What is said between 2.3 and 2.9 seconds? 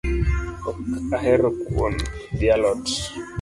gi alot